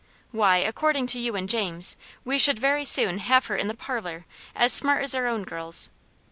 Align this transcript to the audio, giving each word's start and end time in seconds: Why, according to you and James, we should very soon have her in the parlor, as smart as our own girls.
Why, 0.31 0.57
according 0.57 1.05
to 1.13 1.19
you 1.19 1.35
and 1.35 1.47
James, 1.47 1.95
we 2.25 2.39
should 2.39 2.57
very 2.57 2.85
soon 2.85 3.19
have 3.19 3.45
her 3.45 3.55
in 3.55 3.67
the 3.67 3.75
parlor, 3.77 4.25
as 4.55 4.73
smart 4.73 5.03
as 5.03 5.13
our 5.13 5.27
own 5.27 5.43
girls. 5.43 5.91